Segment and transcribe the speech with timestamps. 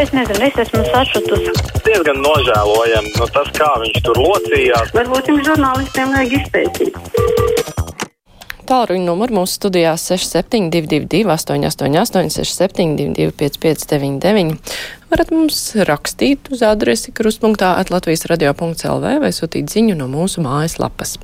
[0.00, 1.52] es nezinu, es esmu sašutusi.
[1.86, 4.94] Diezgan nožēlojami no tas, kā viņš tur locījās.
[4.96, 6.98] Varbūt jums žurnālistiem vajag izpētīt.
[8.72, 14.54] Tālruņa numuru mūsu studijā 6722, 888, 672, 559,
[15.12, 15.58] varat mums
[15.88, 21.18] rakstīt uz adresi krustpunktā atlatvijas radio.lv vai sūtīt ziņu no mūsu mājaslapas.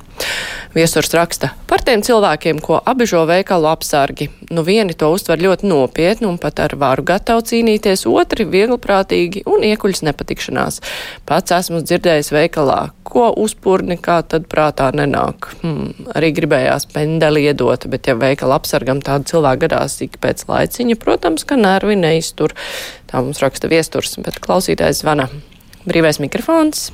[0.75, 4.27] Viesurs raksta par tiem cilvēkiem, ko abižo veikalu apsargi.
[4.53, 9.65] Nu vieni to uztver ļoti nopietni un pat ar varu gatavu cīnīties, otri vieglprātīgi un
[9.71, 10.81] iekuļas nepatikšanās.
[11.29, 15.49] Pats esmu dzirdējis veikalā, ko uzpurni kā tad prātā nenāk.
[15.63, 20.99] Hmm, arī gribējās pendeli iedot, bet ja veikala apsargam tādu cilvēku gadās ik pēc laiciņa,
[21.01, 22.53] protams, ka nervi neiztur.
[23.09, 25.25] Tā mums raksta viesturs, bet klausītājs zvana.
[25.89, 26.89] Brīvais mikrofons.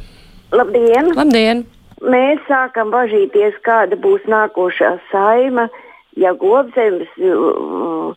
[0.55, 1.11] Labdien!
[1.17, 1.65] Labdien!
[2.05, 5.65] Mēs sākam bažīties, kāda būs nākošā saima,
[6.15, 8.13] ja Gobzems uh,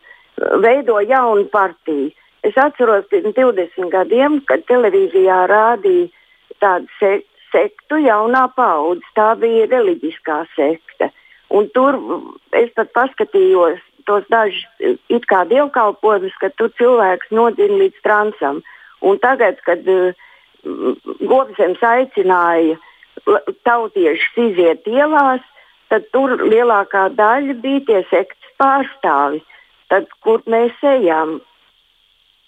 [0.63, 2.11] veido jaunu partiju.
[2.47, 6.07] Es atceros pirms 20 gadiem, kad televīzijā rādīja
[6.63, 7.11] tādu se
[7.51, 9.03] sektu jaunā paudze.
[9.17, 11.09] Tā bija reliģiskā sekta.
[11.51, 11.97] Un tur
[12.55, 14.65] es pat paskatījos tos dažus
[15.13, 18.63] it kā dievkalpojumus, kad tur cilvēks nodzina līdz transam.
[19.05, 20.17] Un tagad, kad uh,
[21.29, 22.77] Gobzems aicināja
[23.67, 25.43] tautiešus iziet ielās,
[25.91, 29.41] tad tur lielākā daļa bija tie sekts pārstāvi.
[29.89, 31.39] Tad, kur mēs ejam?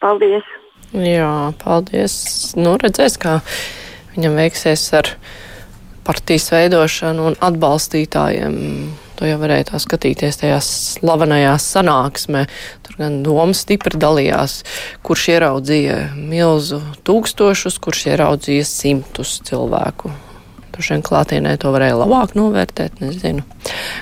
[0.02, 0.46] Paldies!
[0.92, 2.14] Jā, paldies.
[2.60, 3.40] Nu, redzēs, kā
[4.16, 5.14] viņam veiksies ar
[6.06, 8.58] partijas veidošanu un atbalstītājiem.
[9.22, 12.40] To jau varēja tā skatīties tajā slavenajā sanāksmē.
[12.82, 14.56] Tur gan doma stipri dalījās,
[15.06, 20.10] kurš ieraudzīja milzu tūkstošus, kurš ieraudzīja simtus cilvēku.
[20.74, 23.46] Droši vien klātienē to varēja labāk novērtēt, nezinu.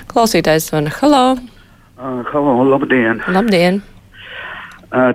[0.08, 1.36] Klausītājs zvana Halo!
[1.36, 3.20] Uh, halo, labdien!
[3.28, 3.82] Labdien!
[4.88, 5.12] Uh,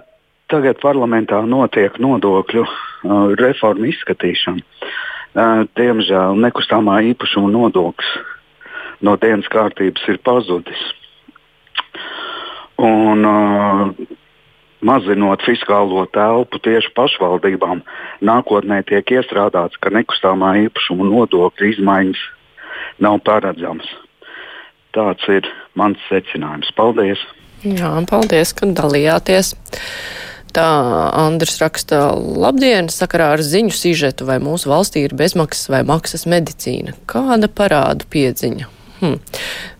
[0.53, 4.61] tagad parlamentā notiek nodokļu uh, reformu izskatīšana.
[4.61, 8.13] Uh, diemžēl nekustamā īpašuma nodoklis
[9.01, 10.83] no dienas kārtības ir pazudis.
[12.75, 14.15] Un, uh,
[14.85, 17.81] mazinot fiskālo telpu tieši pašvaldībām,
[18.25, 22.21] nākotnē tiek iestrādāts, ka nekustamā īpašuma nodokļa izmaiņas
[23.03, 23.89] nav paredzamas.
[24.95, 26.71] Tāds ir mans secinājums.
[26.77, 27.19] Paldies!
[27.65, 29.55] Jā, paldies, ka dalījāties.
[30.55, 30.67] Tā
[31.19, 36.95] Andris raksta, labdien, sakarā ar ziņu sižetu, vai mūsu valstī ir bezmaksas vai maksas medicīna.
[37.11, 38.69] Kāda parādu piedziņa?
[38.99, 39.19] Hm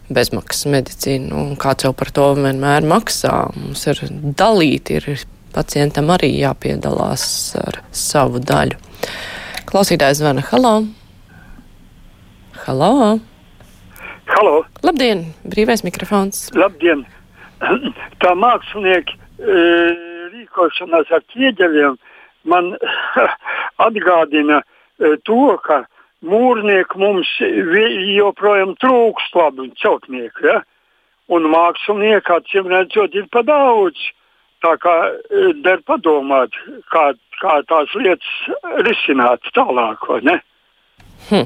[0.10, 3.34] bezmaksas medicīnu, un kāds jau par to vienmēr maksā.
[3.58, 4.02] Mums ir
[4.38, 5.24] dalīti, ir
[5.56, 7.26] pacientam arī jāpiedalās
[7.60, 8.78] ar savu daļu.
[9.70, 10.76] Klausītājs zvana Halo!
[12.66, 12.92] Halo!
[14.30, 14.56] Halo!
[14.86, 15.26] Labdien!
[15.46, 16.50] Brīvais mikrofons!
[16.58, 17.06] Labdien!
[18.22, 19.66] Tā mākslinieki e,
[20.34, 21.98] rīkošanās ar ķieģeļiem
[22.52, 22.74] man
[23.88, 25.84] atgādina e, to, ka
[26.26, 27.30] mūrnieku mums
[28.16, 30.48] joprojām trūkst labi celtnieku.
[30.50, 30.62] Ja?
[31.32, 34.12] Un mākslinieku acīm redzot, ir pa daudz.
[34.64, 36.56] Tā kā e, der padomāt,
[36.94, 38.32] kā, kā tās lietas
[38.88, 40.08] risināt tālāk.
[41.30, 41.46] Hm.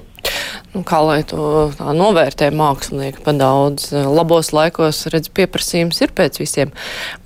[0.70, 3.90] Nu, kā lai to novērtē mākslinieki pa daudz?
[3.92, 6.74] Labos laikos, redz, pieprasījums ir pēc visiem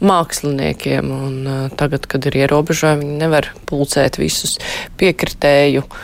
[0.02, 4.56] māksliniekiem, un uh, tagad, kad ir ierobežojumi, viņi nevar pulcēt visus
[5.02, 6.04] piekritēju uh,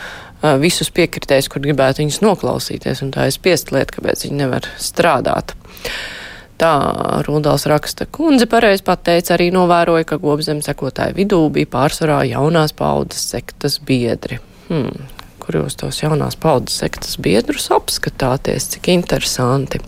[0.60, 5.54] visus piekritējus, kur gribētu viņus noklausīties, un tā ir spiest lieta, kāpēc viņi nevar strādāt.
[6.60, 6.72] Tā
[7.24, 13.30] Rudals raksta, kundze pareizi pateica, arī novēroja, ka gobzem sekotāju vidū bija pārsvarā jaunās paudzes
[13.32, 14.40] sektas biedri.
[14.68, 15.08] Hmm,
[15.40, 19.80] kur jūs tos jaunās paudzes sektas biedrus apskatāties, cik interesanti.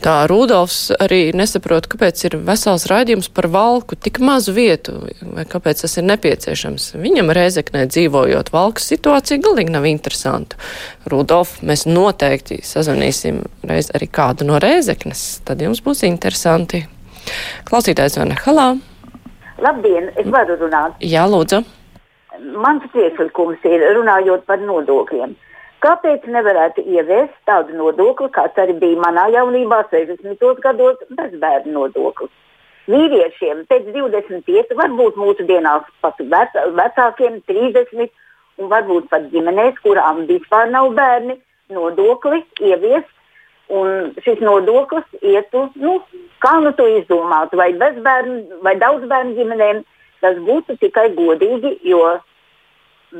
[0.00, 4.94] Tā Rudolfs arī nesaprot, kāpēc ir vesels raidījums par valku tik mazu vietu,
[5.34, 6.86] vai kāpēc tas ir nepieciešams.
[6.96, 10.56] Viņam reizeknē dzīvojot valkas situācija galīgi nav interesanta.
[11.12, 16.86] Rudolf, mēs noteikti sazvanīsim reiz arī kādu no reizeknes, tad jums būs interesanti.
[17.68, 18.70] Klausītājs vana halā.
[19.60, 20.96] Labdien, es varu runāt.
[21.04, 21.60] Jā, lūdzu.
[22.56, 25.36] Mans priekšlikums ir runājot par nodokļiem.
[25.80, 30.42] Kāpēc nevarētu ieviest tādu nodokli, kāds arī bija manā jaunībā, 60.
[30.60, 32.32] gados, bezbērnu nodoklis?
[32.90, 38.12] Vīriešiem pēc 25, varbūt mūsdienās pat vec, vecākiem 30,
[38.60, 41.38] un varbūt pat ģimenēs, kurām vispār nav bērni,
[41.72, 43.08] nodokli ieviest.
[43.70, 46.00] Un šis nodoklis ietu, nu,
[46.42, 49.84] kā nu to izdomāt, vai bezbērnu, vai daudz bērnu ģimenēm,
[50.20, 52.18] tas būtu tikai godīgi, jo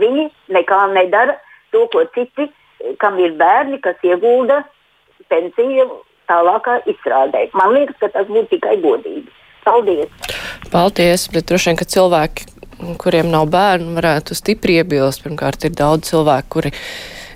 [0.01, 1.39] viņi nekā nedara
[1.75, 2.49] to, ko citi,
[3.03, 4.63] kam ir bērni, kas iegulda
[5.31, 5.89] pensiju
[6.31, 7.49] tālākā izstrādē.
[7.59, 9.29] Man liekas, ka tas būtu tikai godīgi.
[9.65, 10.09] Paldies!
[10.73, 12.49] Paldies, bet droši vien, ka cilvēki
[13.01, 15.25] kuriem nav bērnu, varētu stipri iebilst.
[15.25, 16.73] Pirmkārt, ir daudz cilvēku, kuri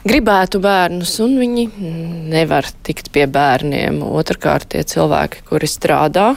[0.05, 1.67] gribētu bērnus, un viņi
[2.33, 4.01] nevar tikt pie bērniem.
[4.05, 6.35] Otrakārt, tie cilvēki, kuri strādā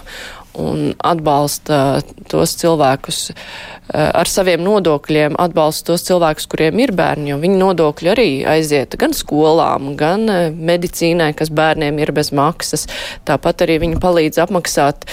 [0.61, 7.39] un atbalsta tos cilvēkus eh, ar saviem nodokļiem, atbalsta tos cilvēkus, kuriem ir bērni, jo
[7.41, 12.87] viņu nodokļi arī aiziet gan skolām, gan eh, medicīnai, kas bērniem ir bez maksas.
[13.27, 15.07] Tāpat arī viņi palīdz apmaksāt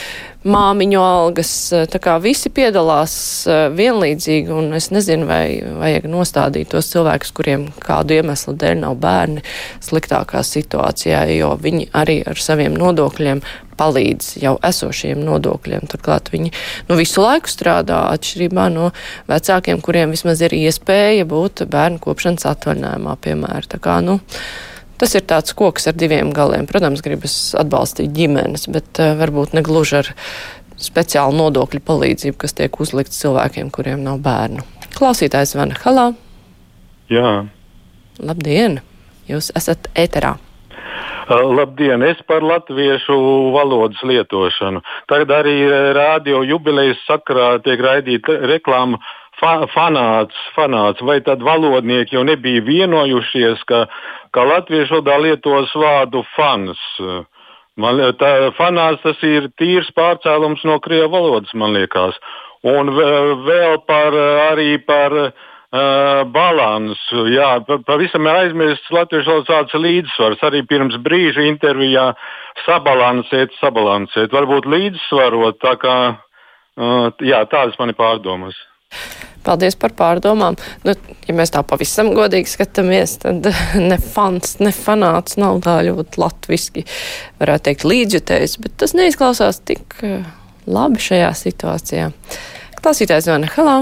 [0.44, 1.52] māmiņu algas.
[1.72, 3.14] Eh, tā kā visi piedalās
[3.48, 9.44] vienlīdzīgi, un es nezinu, vai vajag nostādīt tos cilvēkus, kuriem kādu iemeslu dēļ nav bērni,
[9.84, 13.42] sliktākā situācijā, jo viņi arī ar saviem nodokļiem
[13.78, 15.88] palīdz jau esošiem nodokļiem.
[15.90, 16.52] Turklāt viņi
[16.88, 18.90] nu, visu laiku strādā atšķirībā no
[19.30, 23.70] vecākiem, kuriem vismaz ir iespēja būt bērnu kopšanas atvaļinājumā, piemēram.
[23.70, 24.20] Tā kā, nu,
[25.00, 26.68] Tas ir tāds koks ar diviem galiem.
[26.70, 30.12] Protams, gribas atbalstīt ģimenes, bet uh, varbūt ne gluži ar
[30.80, 34.64] speciālu nodokļu palīdzību, kas tiek uzlikts cilvēkiem, kuriem nav bērnu.
[34.94, 36.08] Klausītājs Vana Halā.
[37.10, 37.36] Jā.
[38.22, 38.80] Labdien!
[39.28, 40.34] Jūs esat ēterā.
[41.24, 43.14] Uh, labdien, es par latviešu
[43.54, 44.82] valodas lietošanu.
[45.08, 49.00] Tagad arī uh, rādio jubilejas sakarā tiek raidīta reklāma
[49.44, 53.84] fa fanāts, fanāts, vai tad valodnieki jau nebija vienojušies, ka,
[54.32, 56.80] ka latviešu valodā lietos vārdu fans.
[57.76, 62.16] Man, tā, fanāts tas ir tīrs pārcēlums no krievu valodas, man liekas.
[62.64, 62.88] Un
[63.44, 64.16] vēl par,
[64.48, 67.00] arī par uh, Uh, balans.
[67.34, 70.44] Jā, pavisam aizmirsts latviešu valodas līdzsvars.
[70.46, 72.12] Arī pirms brīža intervijā
[72.62, 75.58] sabalansēt, sabalansēt, varbūt līdzsvarot.
[75.64, 78.60] Tā kā, uh, jā, tādas man ir pārdomas.
[79.44, 80.56] Paldies par pārdomām.
[80.86, 80.94] Nu,
[81.28, 83.50] ja mēs tā pavisam godīgi skatāmies, tad
[83.90, 86.86] ne fans, ne fanāts nav tā ļoti latviski,
[87.42, 89.98] varētu teikt, līdzjutējs, bet tas neizklausās tik
[90.64, 92.08] labi šajā situācijā.
[92.80, 93.52] Klausītājs zvana.
[93.56, 93.78] Halā!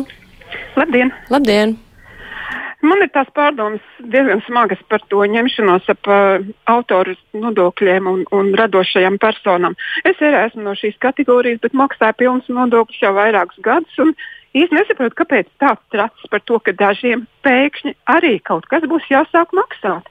[0.78, 1.14] Labdien!
[1.30, 1.78] Labdien!
[2.82, 8.50] Man ir tās pārdomas diezgan smagas par to ņemšanos ap uh, autoru nodokļiem un, un
[8.58, 9.76] radošajām personām.
[10.02, 14.00] Es arī esmu no šīs kategorijas, bet maksāju pilnas nodokļus jau vairākus gadus.
[14.52, 19.54] Īsti nesaprotu, kāpēc tāds trats par to, ka dažiem pēkšņi arī kaut kas būs jāsāk
[19.56, 20.08] maksāt.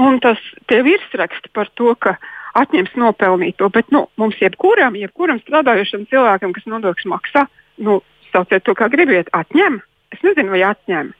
[0.00, 2.16] Un tas tie virsraksti par to, ka
[2.58, 7.46] atņems nopelnīto, bet nu, mums jebkuram, jebkuram strādājošam cilvēkam, kas nodokļus maksā,
[7.86, 8.00] nu,
[8.32, 9.80] sauciet to, kā gribiet, atņem.
[10.12, 11.12] Es nezinu, vai atņem.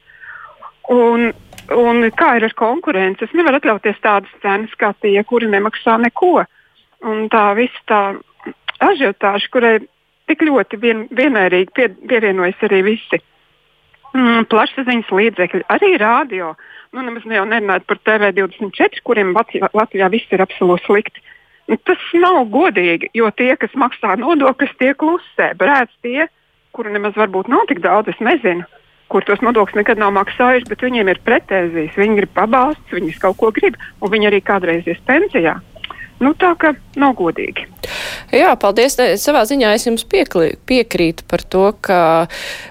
[0.92, 1.30] Un,
[1.72, 3.24] un kā ir ar konkurenci?
[3.28, 6.42] Es nevaru atļauties tādas cenas, kā tie, kuri nemaksā neko.
[7.08, 8.02] Un tā visa tā
[8.82, 9.74] ažiotāža, kurai
[10.30, 13.20] tik ļoti vien, vienmērīgi pie, pievienojas arī visi
[14.14, 16.52] mm, plašsaziņas līdzekļi, arī rādio.
[16.92, 21.24] Nu, nemaz ne jau nerunājot par TV24, kuriem Latvijā, Latvijā viss ir absolūti slikti.
[21.70, 25.52] Nu, tas nav godīgi, jo tie, kas maksā nodokļus, tie klusē.
[25.58, 26.26] Brēc tie,
[26.76, 28.66] kuru nemaz varbūt nav tik daudz, es nezinu,
[29.12, 31.96] kur tos nodokļus nekad nav maksājuši, bet viņiem ir pretēzijas.
[32.00, 35.58] Viņi grib pabalstus, viņi kaut ko grib, un viņi arī kādreiz ies pensijā.
[36.22, 37.71] Nu, tā kā nav godīgi.
[38.32, 38.96] Jā, paldies.
[39.20, 41.98] Savā ziņā es jums piekli, piekrītu par to, ka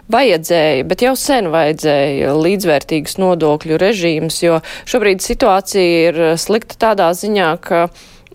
[0.10, 4.58] vajadzēja, bet jau sen vajadzēja līdzvērtīgas nodokļu režīmus, jo
[4.90, 7.84] šobrīd situācija ir slikta tādā ziņā, ka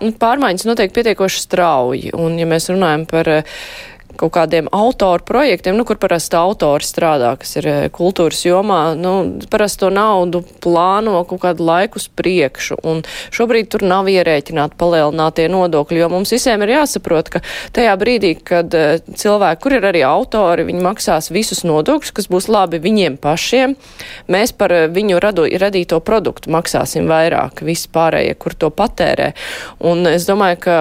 [0.05, 2.15] nu, pārmaiņas notiek pietiekoši strauji.
[2.15, 3.33] Un, ja mēs runājam par
[4.19, 9.13] kaut kādiem autoru projektiem, nu, kur parasti autori strādā, kas ir eh, kultūras jomā, nu,
[9.53, 13.03] parasti to naudu plāno kaut kādu laiku uz priekšu, un
[13.35, 17.43] šobrīd tur nav ierēķināti palielinātie nodokļi, jo mums visiem ir jāsaprot, ka
[17.77, 22.51] tajā brīdī, kad uh, cilvēki, kur ir arī autori, viņi maksās visus nodokļus, kas būs
[22.53, 23.77] labi viņiem pašiem,
[24.33, 29.33] mēs par uh, viņu radu, radīto produktu maksāsim vairāk, visi pārējie, kur to patērē.
[29.87, 30.77] Un es domāju, ka,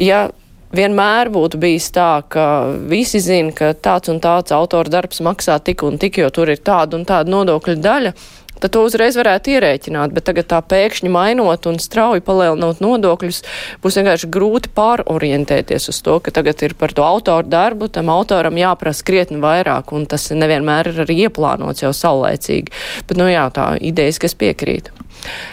[0.00, 0.26] ja
[0.76, 2.46] vienmēr būtu bijis tā, ka
[2.90, 6.62] visi zina, ka tāds un tāds autora darbs maksā tik un tik, jo tur ir
[6.64, 8.14] tāda un tāda nodokļu daļa.
[8.62, 13.40] Tad to uzreiz varētu ierēķināt, bet tagad tā pēkšņi mainot un strauji palielinot nodokļus,
[13.82, 18.60] būs vienkārši grūti pārorientēties uz to, ka tagad ir par to autoru darbu, tam autoram
[18.60, 22.70] jāprasa krietni vairāk, un tas nevienmēr ir arī ieplānots jau saulēcīgi.
[23.08, 24.92] Bet, nu jā, tā idejas, kas piekrīt.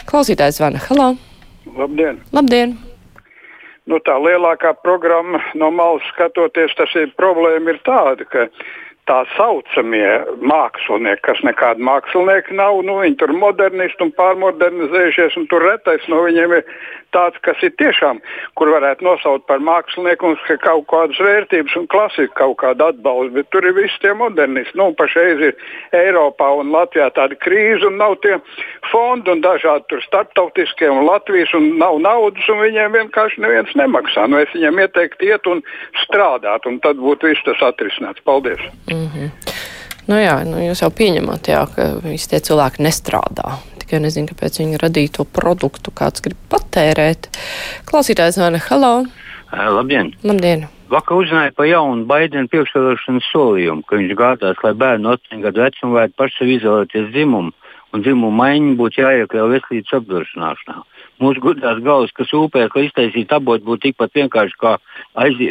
[0.06, 1.10] Klausītājs Vana, halā!
[1.80, 2.22] Labdien!
[2.36, 2.78] Labdien!
[3.90, 8.48] Nu, tā lielākā programma no malas skatoties, tas ir problēma ir tāda, ka
[9.10, 10.08] tā saucamie
[10.46, 16.22] mākslinieki, kas nekādi mākslinieki nav, nu, viņi tur modernisti un pārmodernizējušies, un tur retais no
[16.28, 16.66] viņiem ir
[17.16, 18.20] tāds, kas ir tiešām,
[18.60, 23.50] kur varētu nosaukt par mākslinieku un kaut kādas vērtības un klasiku kaut kādu atbalstu, bet
[23.54, 24.78] tur ir visi tie modernisti.
[24.78, 25.58] Nu, pašreiz ir
[25.96, 28.38] Eiropā un Latvijā tāda krīze un nav tie
[28.92, 34.30] fondi un dažādi tur starptautiskie un Latvijas un nav naudas un viņiem vienkārši neviens nemaksā.
[34.30, 35.66] Nu, es viņiem ieteiktu iet un
[36.06, 38.22] strādāt un tad būtu viss tas atrisināts.
[38.30, 38.62] Paldies!
[38.92, 38.99] Mm.
[39.00, 39.30] Mm -hmm.
[40.10, 43.60] Nu jā, nu jūs jau pieņemat, jā, ka visi tie cilvēki nestrādā.
[43.78, 47.30] Tikai nezinu, kāpēc viņi radīja to produktu, kāds grib patērēt.
[47.86, 49.06] Klausītājs zvana Halo!
[49.54, 50.10] Labdien!
[50.24, 50.66] Labdien!
[50.90, 55.62] Vakar uzzināju par jaunu Baidena priekšvēlēšanas solījumu, ka viņš gādās, lai bērni no 8 gadu
[55.62, 57.54] vecuma varētu sev izvēlēties dzimumu,
[57.94, 60.78] un dzimumu maiņa būtu jāiekļauj veselības apdrošināšanā.
[61.22, 64.78] Mūsu gudrās galvas, kas rūpējas, lai iztaisītu abortu, būtu tikpat vienkārši kā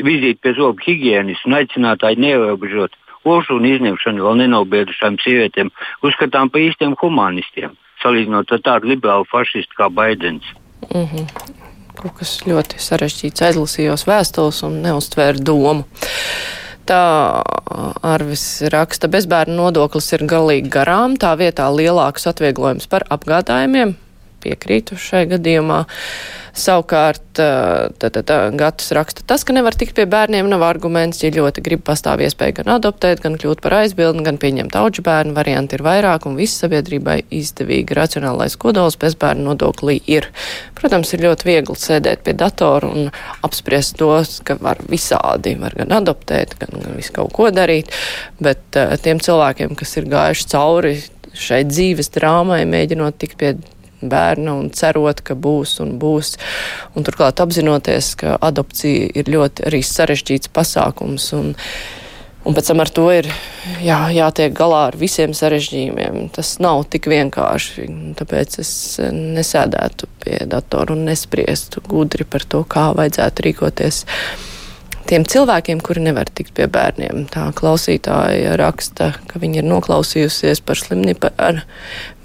[0.02, 5.72] vizīt pie zobu higiēnas un aicinātāji neierobežot olšūnu izņemšanu vēl nenobiedušām sievietēm,
[6.06, 10.44] uzskatām par īstiem humanistiem, salīdzinot ar tādu liberālu fašistu kā Baidens.
[10.92, 11.66] Mm -hmm
[11.98, 13.44] kaut kas ļoti sarežģīts.
[13.48, 15.86] Aizlasījos vēstules un neuztvēru domu.
[16.88, 17.02] Tā
[18.06, 23.96] Arvis raksta, bezbērnu nodoklis ir galīgi garām, tā vietā lielāks atvieglojums par apgādājumiem.
[24.42, 25.84] Piekrītu šai gadījumā.
[26.58, 27.38] Savukārt,
[28.58, 32.56] Gatis raksta, tas, ka nevar tikt pie bērniem, nav arguments, ja ļoti grib pastāv iespēja
[32.56, 35.36] gan adoptēt, gan kļūt par aizbildni, gan pieņemt auģu bērnu.
[35.36, 37.94] Varianti ir vairāk un viss sabiedrībai izdevīgi.
[37.98, 40.26] Racionālais kodols bez bērnu nodoklī ir.
[40.78, 43.12] Protams, ir ļoti viegli sēdēt pie datora un
[43.46, 47.94] apspriest tos, ka var visādi, var gan adoptēt, gan, gan visu kaut ko darīt,
[48.42, 50.96] bet tiem cilvēkiem, kas ir gājuši cauri
[51.38, 53.54] šai dzīves drāmai, mēģinot tikt pie
[54.00, 56.36] bērna un cerot, ka būs un būs.
[56.94, 61.32] Un turklāt apzinoties, ka adopcija ir ļoti arī sarežģīts pasākums.
[61.38, 61.56] Un,
[62.46, 63.26] Un pēc tam ar to ir
[63.84, 66.30] jā, jātiek galā ar visiem sarežģījumiem.
[66.32, 67.88] Tas nav tik vienkārši.
[68.16, 68.70] Tāpēc es
[69.12, 74.04] nesēdētu pie datora un nespriestu gudri par to, kā vajadzētu rīkoties
[75.08, 77.26] tiem cilvēkiem, kuri nevar tikt pie bērniem.
[77.32, 81.32] Tā klausītāja raksta, ka viņa ir noklausījusies par slimnīcu.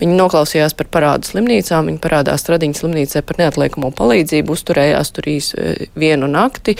[0.03, 5.55] Viņa noklausījās par parādu slimnīcām, viņa parādās Stradiņas slimnīcē par neatliekamo palīdzību, uzturējās tur īsi
[5.55, 6.75] e, vienu nakti,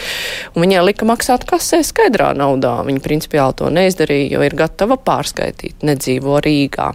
[0.52, 2.74] un viņai lika maksāt kasē skaidrā naudā.
[2.84, 6.90] Viņa principiāli to neizdarīja, jo ir gatava pārskaitīt, nedzīvo Rīgā.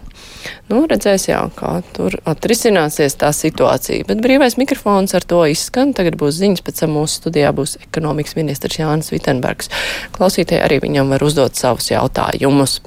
[0.70, 4.06] Nu, redzēs, jā, kā tur atrisināsies tā situācija.
[4.06, 5.90] Bet brīvais mikrofons ar to izskan.
[5.98, 9.72] Tagad būs ziņas, pēc tam mūsu studijā būs ekonomikas ministrs Jānis Vitenbergs.
[10.14, 12.78] Klausītāji arī viņam var uzdot savus jautājumus.